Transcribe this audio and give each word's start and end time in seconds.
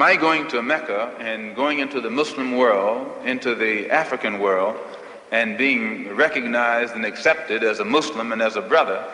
my 0.00 0.16
going 0.16 0.48
to 0.48 0.62
Mecca 0.62 1.14
and 1.18 1.54
going 1.54 1.80
into 1.80 2.00
the 2.00 2.08
Muslim 2.08 2.56
world, 2.56 3.06
into 3.26 3.54
the 3.54 3.90
African 3.90 4.38
world, 4.38 4.74
and 5.30 5.58
being 5.58 6.16
recognized 6.16 6.94
and 6.94 7.04
accepted 7.04 7.62
as 7.62 7.80
a 7.80 7.84
Muslim 7.84 8.32
and 8.32 8.40
as 8.40 8.56
a 8.56 8.62
brother 8.62 9.04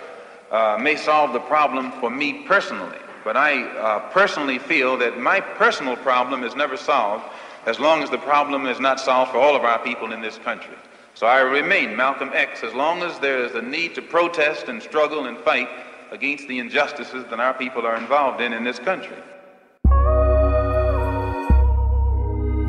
uh, 0.53 0.79
may 0.81 0.95
solve 0.95 1.33
the 1.33 1.41
problem 1.41 1.91
for 1.99 2.09
me 2.09 2.45
personally. 2.47 3.01
But 3.25 3.37
I 3.37 3.65
uh, 3.65 3.99
personally 4.11 4.61
feel 4.61 4.97
that 4.99 5.19
my 5.19 5.41
personal 5.41 5.97
problem 5.97 6.45
is 6.45 6.55
never 6.55 6.77
solved 6.77 7.25
as 7.67 7.81
long 7.81 8.01
as 8.01 8.09
the 8.09 8.19
problem 8.19 8.67
is 8.67 8.79
not 8.79 9.01
solved 9.01 9.33
for 9.33 9.39
all 9.39 9.57
of 9.57 9.65
our 9.65 9.81
people 9.81 10.13
in 10.13 10.21
this 10.21 10.39
country. 10.39 10.77
So 11.15 11.27
I 11.27 11.41
remain 11.41 11.97
Malcolm 11.97 12.31
X 12.33 12.63
as 12.63 12.75
long 12.75 13.03
as 13.03 13.19
there 13.19 13.45
is 13.45 13.57
a 13.57 13.61
need 13.61 13.97
to 13.97 14.03
protest 14.03 14.69
and 14.69 14.81
struggle 14.81 15.27
and 15.27 15.37
fight 15.39 15.69
against 16.13 16.47
the 16.47 16.61
injustices 16.61 17.25
that 17.29 17.41
our 17.41 17.55
people 17.55 17.85
are 17.85 17.97
involved 17.97 18.41
in 18.41 18.53
in 18.53 18.63
this 18.63 18.79
country. 18.79 19.17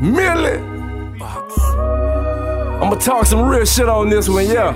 Millie! 0.00 0.60
I'm 1.20 2.90
gonna 2.90 3.00
talk 3.00 3.26
some 3.26 3.48
real 3.48 3.64
shit 3.64 3.88
on 3.88 4.08
this 4.08 4.28
one, 4.28 4.46
yeah. 4.46 4.72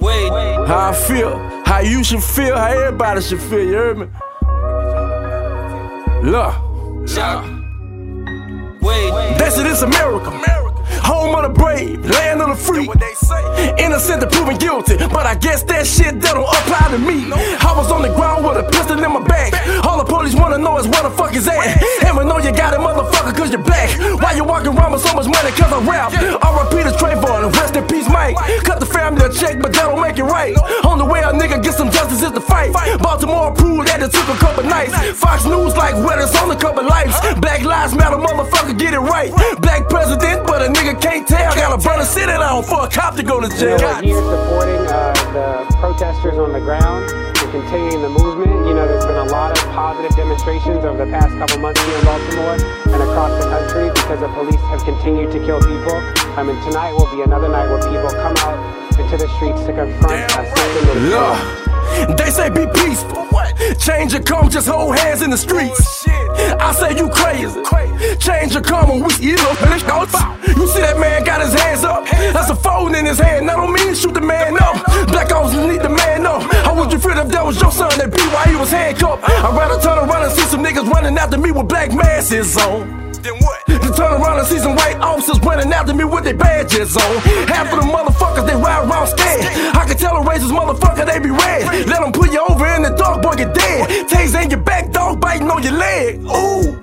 Wait. 0.00 0.28
How 0.66 0.90
I 0.90 0.92
feel, 0.92 1.38
how 1.64 1.78
you 1.78 2.02
should 2.02 2.22
feel, 2.22 2.56
how 2.56 2.66
everybody 2.66 3.20
should 3.20 3.40
feel, 3.40 3.64
you 3.64 3.74
heard 3.74 3.98
me? 3.98 4.06
Look. 6.28 6.52
Wait. 8.82 9.10
That's 9.38 9.58
it, 9.58 9.66
it's 9.66 9.82
America. 9.82 10.30
Home 11.04 11.34
of 11.36 11.42
the 11.42 11.48
brave, 11.60 12.04
land 12.04 12.42
of 12.42 12.48
the 12.48 12.56
free. 12.56 12.88
Innocent 13.78 14.20
to 14.22 14.26
proven 14.26 14.58
guilty, 14.58 14.96
but 14.96 15.26
I 15.26 15.36
guess 15.36 15.62
that 15.64 15.86
shit 15.86 16.20
that 16.20 16.34
don't 16.34 16.44
apply 16.44 16.90
to 16.90 16.98
me. 16.98 17.30
I 17.32 17.72
was 17.76 17.92
on 17.92 18.02
the 18.02 18.08
ground 18.08 18.44
with 18.44 18.56
a 18.56 18.64
pistol 18.68 19.02
in 19.02 19.12
my 19.12 19.22
back. 19.22 19.52
All 19.84 19.96
the 19.98 20.04
police 20.04 20.34
wanna 20.34 20.58
know 20.58 20.78
is 20.78 20.88
where 20.88 21.04
the 21.04 21.10
fuck 21.10 21.34
is 21.36 21.46
at. 21.46 21.78
We 22.22 22.28
know 22.28 22.38
you 22.38 22.54
got 22.54 22.70
it, 22.70 22.78
motherfucker, 22.78 23.34
cause 23.34 23.50
you're 23.50 23.66
black. 23.66 23.90
Why 24.22 24.30
you 24.38 24.44
walking 24.44 24.78
around 24.78 24.92
with 24.92 25.02
so 25.02 25.10
much 25.12 25.26
money, 25.26 25.50
cause 25.58 25.74
I 25.74 25.82
rap. 25.82 26.14
RIP 26.14 26.86
to 26.86 26.94
Trayvon, 26.94 27.50
rest 27.58 27.74
in 27.74 27.82
peace, 27.90 28.06
Mike. 28.08 28.36
Cut 28.62 28.78
the 28.78 28.86
family 28.86 29.26
a 29.26 29.28
check, 29.28 29.58
but 29.58 29.72
that 29.74 29.90
don't 29.90 30.00
make 30.00 30.16
it 30.18 30.22
right. 30.22 30.54
On 30.86 30.98
the 30.98 31.04
way 31.04 31.18
a 31.18 31.34
nigga 31.34 31.58
get 31.58 31.74
some 31.74 31.90
justice 31.90 32.22
is 32.22 32.30
the 32.30 32.40
fight. 32.40 32.70
Baltimore 33.02 33.50
proved 33.50 33.88
that 33.88 34.00
it 34.06 34.12
took 34.14 34.28
a 34.30 34.38
couple 34.38 34.62
nights. 34.62 34.94
Fox 35.18 35.44
News 35.44 35.74
like 35.74 35.98
it's 35.98 36.30
on 36.38 36.48
a 36.48 36.54
couple 36.54 36.86
lives. 36.86 37.18
Black 37.42 37.62
lives 37.62 37.92
matter, 37.92 38.18
motherfucker, 38.22 38.78
get 38.78 38.94
it 38.94 39.02
right. 39.02 39.34
Black 39.58 39.88
president, 39.90 40.46
but 40.46 40.62
a 40.62 40.70
nigga 40.70 40.94
can't 41.02 41.26
tell. 41.26 41.52
Got 41.56 41.74
a 41.74 41.82
brother 41.82 42.04
sitting 42.04 42.38
down 42.38 42.62
for 42.62 42.86
a 42.86 42.88
cop 42.88 43.16
to 43.16 43.24
go 43.24 43.40
to 43.40 43.50
jail. 43.58 43.82
We're 43.82 44.02
here 44.02 44.22
supporting 44.22 44.86
uh, 44.86 45.10
the 45.34 45.74
protesters 45.82 46.38
on 46.38 46.52
the 46.52 46.60
ground 46.60 47.10
and 47.10 47.50
continuing 47.50 48.02
the 48.02 48.14
movement. 48.14 48.62
You 48.68 48.74
know, 48.78 48.86
there's 48.86 49.06
been 49.06 49.18
a 49.18 49.26
lot 49.34 49.58
of 49.58 49.64
positive 49.74 50.14
demonstrations 50.14 50.31
over 50.44 51.04
the 51.04 51.10
past 51.12 51.30
couple 51.38 51.58
months 51.60 51.80
here 51.84 51.96
in 51.96 52.04
Baltimore 52.04 52.54
and 52.54 53.02
across 53.02 53.30
the 53.42 53.48
country 53.48 53.90
because 53.94 54.18
the 54.18 54.28
police 54.34 54.60
have 54.74 54.82
continued 54.82 55.30
to 55.30 55.38
kill 55.38 55.60
people. 55.60 55.94
I 56.34 56.42
mean, 56.42 56.60
tonight 56.64 56.92
will 56.94 57.06
be 57.14 57.22
another 57.22 57.48
night 57.48 57.68
where 57.70 57.78
people 57.78 58.10
come 58.10 58.34
out 58.38 58.58
into 58.98 59.16
the 59.18 59.28
streets 59.36 59.62
to 59.66 59.72
confront 59.72 60.18
a 60.18 60.44
system 60.50 60.86
that 60.86 60.96
is 60.96 61.10
Yeah. 61.12 62.16
They 62.16 62.30
say 62.30 62.50
be 62.50 62.66
peaceful. 62.74 63.28
Change 63.78 64.12
your 64.12 64.22
come, 64.22 64.50
just 64.50 64.66
hold 64.66 64.98
hands 64.98 65.22
in 65.22 65.30
the 65.30 65.36
streets. 65.36 66.06
I 66.58 66.72
say 66.74 66.96
you 66.96 67.08
crazy. 67.08 67.62
Change 68.18 68.52
your 68.54 68.62
come 68.62 68.88
when 68.88 69.02
we 69.02 69.14
you 69.18 69.36
know, 69.36 69.54
finish 69.58 69.82
You 69.82 70.66
see 70.68 70.78
that 70.78 70.98
man 70.98 71.24
got 71.24 71.42
his 71.42 71.54
hands 71.54 71.82
up? 71.82 72.06
That's 72.06 72.50
a 72.50 72.56
phone 72.56 72.94
in 72.94 73.06
his 73.06 73.18
hand. 73.18 73.50
I 73.50 73.56
don't 73.56 73.72
mean 73.72 73.88
to 73.88 73.94
shoot 73.94 74.14
the 74.14 74.20
man 74.20 74.54
up. 74.62 74.78
Black 75.08 75.32
officers 75.32 75.66
need 75.66 75.82
the 75.82 75.88
man 75.88 76.26
up. 76.26 76.42
How 76.62 76.74
would 76.78 76.92
you 76.92 76.98
feel 76.98 77.18
if 77.18 77.28
that 77.28 77.44
was 77.44 77.60
your 77.60 77.72
son 77.72 77.90
that 77.98 78.14
beat 78.14 78.30
while 78.30 78.46
he 78.46 78.54
was 78.54 78.70
handcuffed? 78.70 79.24
I'd 79.26 79.50
rather 79.58 79.80
turn 79.82 79.98
around 79.98 80.21
and 80.21 80.21
see 80.21 80.21
some 80.21 80.21
niggas 80.82 80.92
running 80.92 81.18
after 81.18 81.38
me 81.38 81.50
with 81.50 81.68
black 81.68 81.92
masses 81.92 82.56
on. 82.56 83.12
Then 83.22 83.34
what? 83.38 83.66
To 83.66 83.92
turn 83.94 84.20
around 84.20 84.38
and 84.38 84.48
see 84.48 84.58
some 84.58 84.74
white 84.74 84.96
officers 84.96 85.38
running 85.40 85.72
after 85.72 85.94
me 85.94 86.04
with 86.04 86.24
their 86.24 86.34
badges 86.34 86.96
on. 86.96 87.16
Half 87.48 87.72
of 87.72 87.80
the 87.80 87.86
motherfuckers 87.86 88.46
they 88.46 88.54
ride 88.54 88.88
around 88.88 89.06
scared. 89.08 89.44
I 89.76 89.84
can 89.86 89.96
tell 89.96 90.16
a 90.16 90.24
racist 90.24 90.50
motherfucker 90.50 91.06
they 91.06 91.18
be 91.20 91.30
red. 91.30 91.86
Let 91.86 92.00
them 92.00 92.12
put 92.12 92.32
you 92.32 92.44
over 92.48 92.66
in 92.66 92.82
the 92.82 92.90
dark, 92.90 93.22
boy, 93.22 93.34
get 93.34 93.54
dead. 93.54 94.08
Taser 94.08 94.42
in 94.42 94.50
your 94.50 94.60
back, 94.60 94.90
dog 94.90 95.20
biting 95.20 95.50
on 95.50 95.62
your 95.62 95.72
leg. 95.72 96.20
Ooh. 96.22 96.81